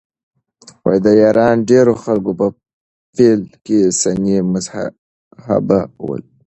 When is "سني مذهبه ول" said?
3.99-6.23